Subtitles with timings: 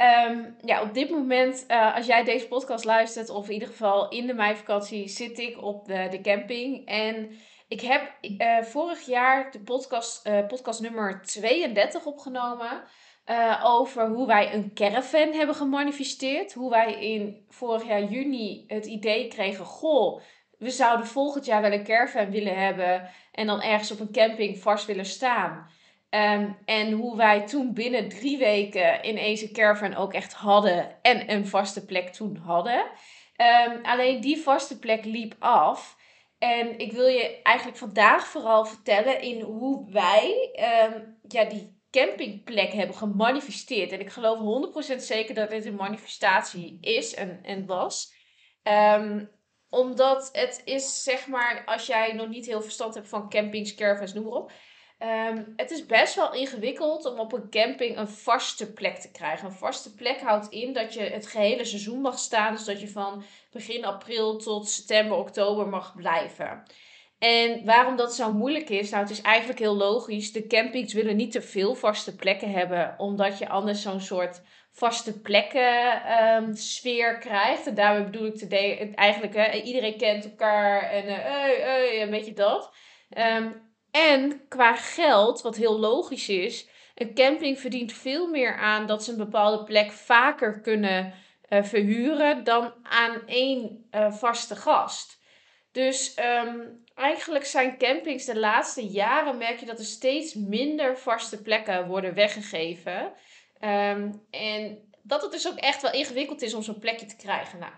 [0.00, 4.08] Ehm, ja, op dit moment, uh, als jij deze podcast luistert, of in ieder geval
[4.08, 6.86] in de meivakantie, zit ik op de, de camping.
[6.86, 7.30] En
[7.68, 12.82] ik heb uh, vorig jaar de podcast, uh, podcast nummer 32 opgenomen.
[13.62, 16.52] over hoe wij een caravan hebben gemanifesteerd.
[16.52, 20.20] Hoe wij in vorig jaar juni het idee kregen: goh,
[20.58, 23.10] we zouden volgend jaar wel een caravan willen hebben.
[23.32, 25.70] En dan ergens op een camping vast willen staan.
[26.10, 31.32] Um, en hoe wij toen binnen drie weken in een caravan ook echt hadden en
[31.32, 32.84] een vaste plek toen hadden.
[33.36, 35.96] Um, alleen die vaste plek liep af.
[36.38, 40.50] En ik wil je eigenlijk vandaag vooral vertellen in hoe wij
[40.92, 43.92] um, ja, die campingplek hebben gemanifesteerd.
[43.92, 44.38] En ik geloof
[44.92, 48.14] 100% zeker dat dit een manifestatie is en, en was.
[49.68, 54.14] omdat het is, zeg maar, als jij nog niet heel verstand hebt van campings, caravans,
[54.14, 54.52] noem maar op
[55.00, 59.46] Ehm, het is best wel ingewikkeld om op een camping een vaste plek te krijgen.
[59.46, 62.52] Een vaste plek houdt in dat je het gehele seizoen mag staan.
[62.52, 66.62] Dus dat je van begin april tot september, oktober mag blijven.
[67.18, 68.90] En waarom dat zo moeilijk is?
[68.90, 70.32] Nou, het is eigenlijk heel logisch.
[70.32, 75.20] De campings willen niet te veel vaste plekken hebben, omdat je anders zo'n soort vaste
[75.20, 77.66] plekken um, sfeer krijgt.
[77.66, 82.74] En daarmee bedoel ik te eigenlijk, iedereen kent elkaar en uh, een beetje dat.
[83.18, 89.04] Um, en qua geld, wat heel logisch is, een camping verdient veel meer aan dat
[89.04, 91.14] ze een bepaalde plek vaker kunnen
[91.48, 95.18] uh, verhuren dan aan één uh, vaste gast.
[95.72, 101.42] Dus um, eigenlijk zijn campings de laatste jaren merk je dat er steeds minder vaste
[101.42, 103.12] plekken worden weggegeven.
[103.60, 107.58] Um, en dat het dus ook echt wel ingewikkeld is om zo'n plekje te krijgen.
[107.58, 107.72] Nou,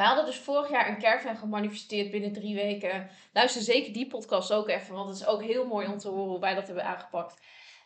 [0.00, 3.08] we hadden dus vorig jaar een caravan gemanifesteerd binnen drie weken.
[3.32, 6.30] Luister zeker die podcast ook even, want het is ook heel mooi om te horen
[6.30, 7.40] hoe wij dat hebben aangepakt.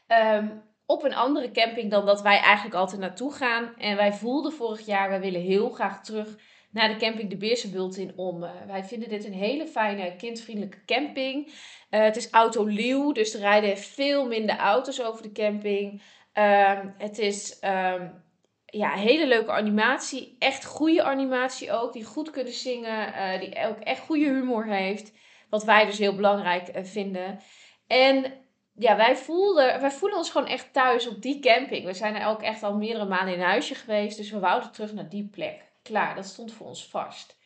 [0.09, 3.77] Um, op een andere camping dan dat wij eigenlijk altijd naartoe gaan.
[3.79, 6.39] En wij voelden vorig jaar, wij willen heel graag terug
[6.71, 8.67] naar de camping De Beersenbult in Ommen.
[8.67, 11.47] Wij vinden dit een hele fijne, kindvriendelijke camping.
[11.47, 11.53] Uh,
[12.03, 16.03] het is autoluw, dus er rijden veel minder auto's over de camping.
[16.35, 17.59] Um, het is...
[17.63, 18.24] Um,
[18.75, 20.37] ja, hele leuke animatie.
[20.39, 21.93] Echt goede animatie ook.
[21.93, 23.09] Die goed kunnen zingen.
[23.09, 25.13] Uh, die ook echt goede humor heeft.
[25.51, 27.41] Wat wij dus heel belangrijk uh, vinden.
[27.87, 28.33] En
[28.75, 31.85] ja, wij, voelden, wij voelen ons gewoon echt thuis op die camping.
[31.85, 34.17] We zijn er ook echt al meerdere maanden in huisje geweest.
[34.17, 35.73] Dus we wouden terug naar die plek.
[35.83, 37.39] Klaar, dat stond voor ons vast.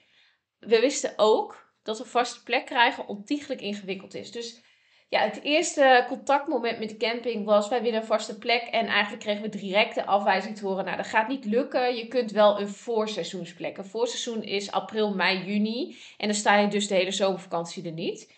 [0.58, 4.32] We wisten ook dat een vaste plek krijgen ontiegelijk ingewikkeld is.
[4.32, 4.62] Dus
[5.08, 8.62] ja, het eerste contactmoment met de camping was: wij willen een vaste plek.
[8.62, 11.96] En eigenlijk kregen we direct de afwijzing te horen: nou, dat gaat niet lukken.
[11.96, 13.76] Je kunt wel een voorseizoensplek.
[13.76, 15.96] Een voorseizoen is april, mei, juni.
[16.16, 18.32] En dan sta je dus de hele zomervakantie er niet.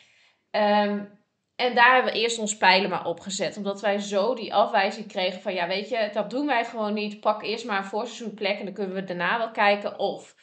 [0.51, 1.19] Um,
[1.57, 3.57] en daar hebben we eerst ons pijlen maar opgezet.
[3.57, 5.55] Omdat wij zo die afwijzing kregen van...
[5.55, 7.21] ja, weet je, dat doen wij gewoon niet.
[7.21, 10.35] Pak eerst maar een voorseizoensplek en dan kunnen we daarna wel kijken of...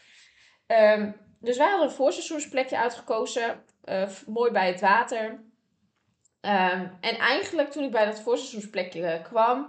[0.67, 3.63] Um, dus wij hadden een voorseizoensplekje uitgekozen.
[3.85, 5.43] Uh, mooi bij het water.
[6.41, 9.59] Um, en eigenlijk toen ik bij dat voorseizoensplekje uh, kwam,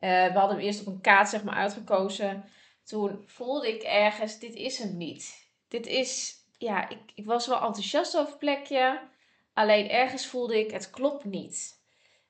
[0.00, 2.44] uh, we hadden hem eerst op een kaart zeg maar uitgekozen.
[2.84, 5.48] Toen voelde ik ergens, dit is hem niet.
[5.68, 9.00] Dit is, ja, ik, ik was wel enthousiast over het plekje.
[9.52, 11.82] Alleen ergens voelde ik, het klopt niet.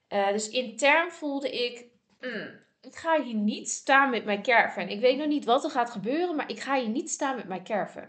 [0.09, 1.85] Uh, dus intern voelde ik,
[2.21, 4.89] mm, ik ga hier niet staan met mijn caravan.
[4.89, 7.49] Ik weet nog niet wat er gaat gebeuren, maar ik ga hier niet staan met
[7.49, 8.09] mijn caravan.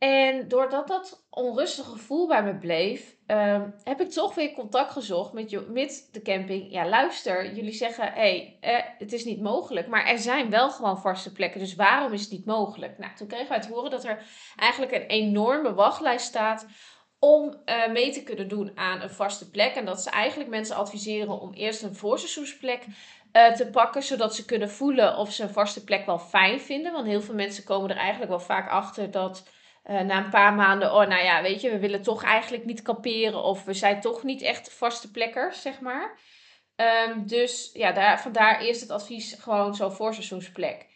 [0.00, 5.32] En doordat dat onrustige gevoel bij me bleef, um, heb ik toch weer contact gezocht
[5.32, 6.72] met, met de camping.
[6.72, 9.86] Ja, luister, jullie zeggen, hé, hey, eh, het is niet mogelijk.
[9.86, 12.98] Maar er zijn wel gewoon vaste plekken, dus waarom is het niet mogelijk?
[12.98, 14.22] Nou, toen kregen wij te horen dat er
[14.56, 16.66] eigenlijk een enorme wachtlijst staat
[17.18, 19.74] om uh, mee te kunnen doen aan een vaste plek.
[19.74, 22.84] En dat ze eigenlijk mensen adviseren om eerst een voorseizoensplek
[23.32, 26.92] uh, te pakken, zodat ze kunnen voelen of ze een vaste plek wel fijn vinden.
[26.92, 29.48] Want heel veel mensen komen er eigenlijk wel vaak achter dat
[29.84, 32.82] uh, na een paar maanden, oh nou ja, weet je, we willen toch eigenlijk niet
[32.82, 36.18] kamperen of we zijn toch niet echt vaste plekkers, zeg maar.
[37.08, 40.88] Um, dus ja, daar, vandaar eerst het advies gewoon zo voorseizoensplek.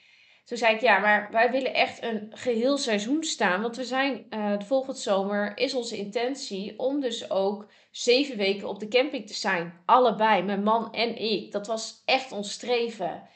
[0.45, 3.63] Toen zei ik, ja, maar wij willen echt een geheel seizoen staan.
[3.63, 8.69] Want we zijn, uh, de volgende zomer is onze intentie om dus ook zeven weken
[8.69, 9.83] op de camping te zijn.
[9.85, 11.53] Allebei, mijn man en ik.
[11.53, 13.29] Dat was echt ons streven.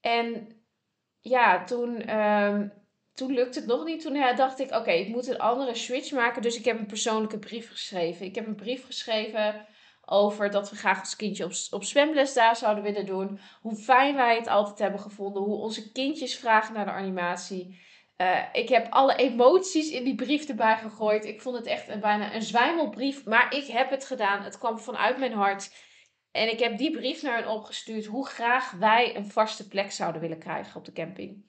[0.00, 0.48] En
[1.20, 2.68] ja, toen, ehm,
[3.18, 4.00] toen lukte het nog niet.
[4.00, 6.42] Toen dacht ik, oké, ik moet een andere switch maken.
[6.42, 8.26] Dus ik heb een persoonlijke brief geschreven.
[8.26, 9.66] Ik heb een brief geschreven
[10.04, 13.40] over dat we graag ons kindje op, op zwemles daar zouden willen doen.
[13.60, 15.42] Hoe fijn wij het altijd hebben gevonden.
[15.42, 17.86] Hoe onze kindjes vragen naar de animatie.
[18.16, 21.24] Uh, ik heb alle emoties in die brief erbij gegooid.
[21.24, 23.24] Ik vond het echt bijna een zwijmelbrief.
[23.24, 24.42] Maar ik heb het gedaan.
[24.42, 25.70] Het kwam vanuit mijn hart.
[26.32, 28.06] En ik heb die brief naar hen opgestuurd.
[28.06, 31.46] Hoe graag wij een vaste plek zouden willen krijgen op de camping.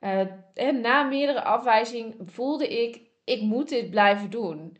[0.00, 4.78] En na meerdere afwijzingen voelde ik, ik moet dit blijven doen.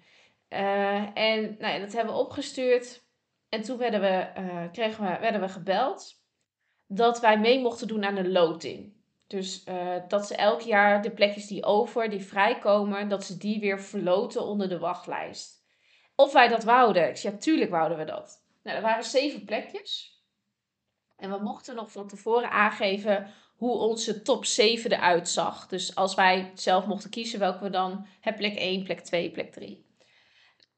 [0.49, 3.03] Uh, en nou dat hebben we opgestuurd.
[3.49, 6.23] En toen werden we, uh, kregen we, werden we gebeld
[6.87, 8.99] dat wij mee mochten doen aan de loting.
[9.27, 9.65] Dus
[10.09, 14.43] dat ze elk jaar de plekjes die over, die vrijkomen, dat ze die weer verloten
[14.43, 15.65] onder de wachtlijst.
[16.17, 17.09] Of wij dat wouden.
[17.09, 18.45] Ik zei, ja, tuurlijk wouden we dat.
[18.63, 20.19] Nou, er waren zeven plekjes.
[21.17, 25.67] En we mochten nog van tevoren aangeven hoe onze top 7 eruit zag.
[25.67, 29.53] Dus als wij zelf mochten kiezen welke we dan hebben, plek 1, plek 2, plek
[29.53, 29.87] 3.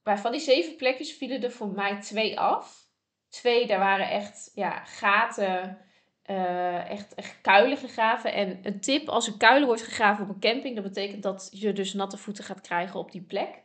[0.02, 2.88] Maar van die zeven plekjes vielen er voor mij twee af.
[3.28, 5.78] Twee, daar waren echt ja, gaten,
[6.26, 8.32] uh, echt, echt kuilen gegraven.
[8.32, 11.72] En een tip, als er kuilen wordt gegraven op een camping, dat betekent dat je
[11.72, 13.62] dus natte voeten gaat krijgen op die plek.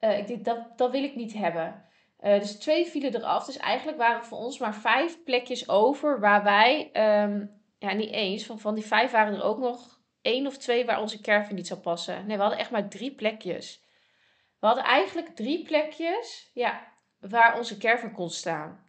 [0.00, 1.84] Uh, ik denk, dat, dat wil ik niet hebben.
[2.20, 3.44] Uh, dus twee vielen eraf.
[3.44, 6.90] Dus eigenlijk waren voor ons maar vijf plekjes over waar wij,
[7.22, 10.84] um, ja niet eens, van, van die vijf waren er ook nog één of twee
[10.84, 12.26] waar onze caravan niet zou passen.
[12.26, 13.82] Nee, we hadden echt maar drie plekjes.
[14.58, 18.86] We hadden eigenlijk drie plekjes ja, waar onze caravan kon staan.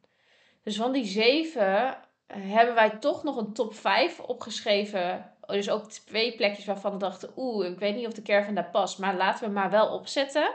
[0.63, 1.97] Dus van die zeven
[2.27, 5.31] hebben wij toch nog een top 5 opgeschreven.
[5.45, 8.69] Dus ook twee plekjes waarvan we dachten, oeh, ik weet niet of de caravan daar
[8.69, 8.99] past.
[8.99, 10.53] Maar laten we maar wel opzetten.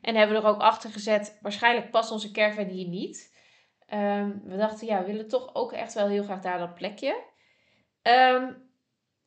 [0.00, 3.34] En hebben we er ook achter gezet, waarschijnlijk past onze caravan hier niet.
[3.94, 7.22] Um, we dachten, ja, we willen toch ook echt wel heel graag daar dat plekje.
[8.06, 8.64] Um,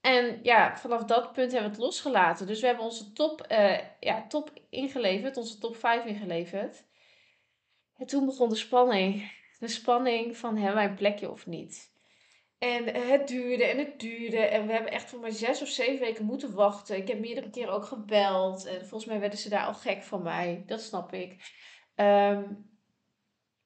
[0.01, 2.47] en ja, vanaf dat punt hebben we het losgelaten.
[2.47, 6.85] Dus we hebben onze top, uh, ja, top ingeleverd, onze top 5 ingeleverd.
[7.95, 9.37] En toen begon de spanning.
[9.59, 11.91] De spanning van hebben wij een plekje of niet.
[12.57, 14.37] En het duurde en het duurde.
[14.37, 16.97] En we hebben echt voor maar zes of zeven weken moeten wachten.
[16.97, 18.65] Ik heb meerdere keren ook gebeld.
[18.65, 20.63] En volgens mij werden ze daar al gek van mij.
[20.65, 21.31] Dat snap ik.
[21.95, 22.69] Um,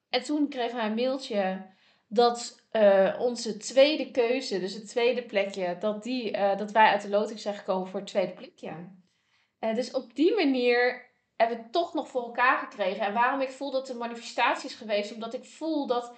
[0.08, 1.72] en toen kregen wij een mailtje
[2.14, 7.02] dat uh, onze tweede keuze, dus het tweede plekje, dat, die, uh, dat wij uit
[7.02, 8.72] de loting zijn gekomen voor het tweede plekje.
[9.60, 13.06] Uh, dus op die manier hebben we het toch nog voor elkaar gekregen.
[13.06, 16.16] En waarom ik voel dat een manifestatie is geweest, omdat ik voel dat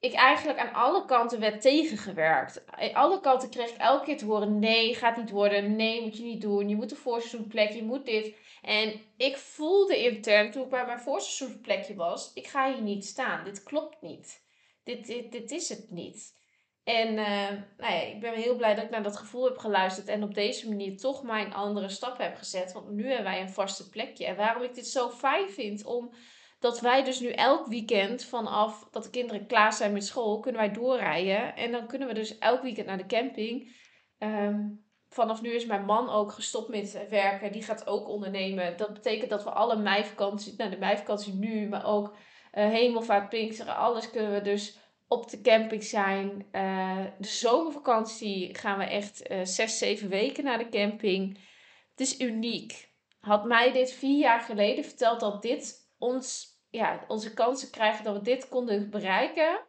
[0.00, 2.66] ik eigenlijk aan alle kanten werd tegengewerkt.
[2.66, 5.76] Aan alle kanten kreeg ik elke keer te horen: nee, gaat niet worden.
[5.76, 6.68] Nee, moet je niet doen.
[6.68, 8.34] Je moet een voorseizoenplek, je moet dit.
[8.62, 13.44] En ik voelde intern toen ik bij mijn voorseizoenplekje was: ik ga hier niet staan.
[13.44, 14.42] Dit klopt niet
[14.84, 16.40] dit, dit, dit is het niet.
[16.84, 20.34] En uh, ik ben heel blij dat ik naar dat gevoel heb geluisterd en op
[20.34, 22.72] deze manier toch mijn andere stap heb gezet.
[22.72, 24.26] Want nu hebben wij een vaste plekje.
[24.26, 29.04] En waarom ik dit zo fijn vind, omdat wij dus nu elk weekend vanaf dat
[29.04, 31.56] de kinderen klaar zijn met school, kunnen wij doorrijden.
[31.56, 33.80] En dan kunnen we dus elk weekend naar de camping.
[34.18, 37.52] Um, vanaf nu is mijn man ook gestopt met werken.
[37.52, 38.76] Die gaat ook ondernemen.
[38.76, 42.16] Dat betekent dat we alle meivakantie, nou de meivakantie nu, maar ook
[42.60, 44.78] hemelvaart, Pinksteren, alles kunnen we dus
[45.08, 46.46] op de camping zijn.
[46.52, 51.38] Uh, de zomervakantie gaan we echt uh, zes, zeven weken naar de camping.
[51.90, 52.90] Het is uniek.
[53.20, 58.14] Had mij dit vier jaar geleden verteld dat dit ons, ja, onze kansen krijgen dat
[58.14, 59.60] we dit konden bereiken,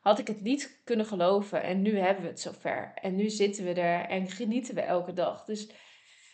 [0.00, 1.62] had ik het niet kunnen geloven.
[1.62, 2.92] En nu hebben we het zover.
[2.94, 5.44] En nu zitten we er en genieten we elke dag.
[5.44, 5.70] Dus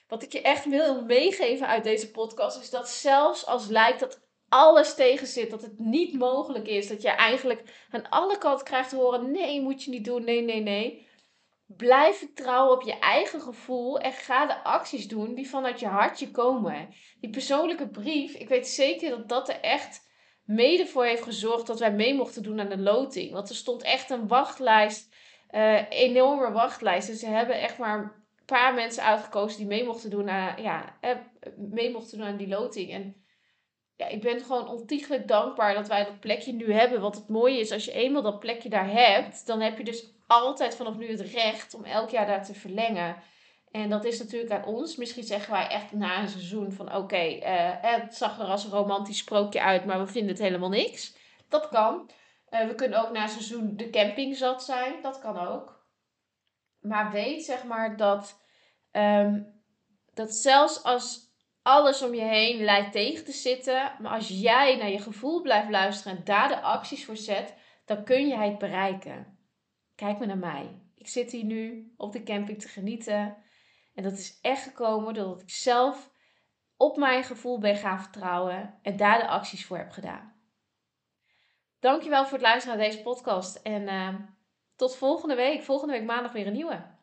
[0.08, 4.23] wat ik je echt wil meegeven uit deze podcast is dat zelfs als lijkt dat
[4.54, 8.88] alles tegen zit, dat het niet mogelijk is, dat je eigenlijk aan alle kanten krijgt
[8.88, 11.06] te horen: nee, moet je niet doen, nee, nee, nee.
[11.66, 16.30] Blijf vertrouwen op je eigen gevoel en ga de acties doen die vanuit je hartje
[16.30, 16.88] komen.
[17.20, 20.08] Die persoonlijke brief, ik weet zeker dat dat er echt
[20.44, 23.32] mede voor heeft gezorgd dat wij mee mochten doen aan de loting.
[23.32, 25.14] Want er stond echt een wachtlijst,
[25.50, 27.06] uh, enorme wachtlijst.
[27.06, 28.10] Dus ze hebben echt maar een
[28.46, 31.16] paar mensen uitgekozen die mee mochten doen aan, ja, eh,
[31.56, 32.90] mee mochten doen aan die loting.
[32.90, 33.23] En
[33.96, 37.00] ja, ik ben gewoon ontiegelijk dankbaar dat wij dat plekje nu hebben.
[37.00, 40.12] Want het mooie is, als je eenmaal dat plekje daar hebt, dan heb je dus
[40.26, 43.16] altijd vanaf nu het recht om elk jaar daar te verlengen.
[43.70, 44.96] En dat is natuurlijk aan ons.
[44.96, 48.64] Misschien zeggen wij echt na een seizoen van oké, uh, eh, het zag er als
[48.64, 51.16] een romantisch sprookje uit, maar we vinden het helemaal niks.
[51.48, 52.10] Dat kan.
[52.50, 55.02] Uh, we kunnen ook na een seizoen de camping zat zijn.
[55.02, 55.84] Dat kan ook.
[56.80, 58.40] Maar weet zeg maar dat,
[58.92, 59.62] um,
[60.14, 61.23] dat zelfs als
[61.64, 63.92] alles om je heen lijkt tegen te zitten.
[64.00, 67.54] Maar als jij naar je gevoel blijft luisteren en daar de acties voor zet,
[67.84, 69.38] dan kun je het bereiken.
[69.94, 70.80] Kijk maar naar mij.
[70.94, 73.36] Ik zit hier nu op de camping te genieten.
[73.94, 76.10] En dat is echt gekomen doordat ik zelf
[76.76, 80.34] op mijn gevoel ben gaan vertrouwen en daar de acties voor heb gedaan.
[81.80, 83.56] Dankjewel voor het luisteren naar deze podcast.
[83.56, 84.14] En uh,
[84.76, 85.62] tot volgende week.
[85.62, 86.93] Volgende week maandag weer een nieuwe.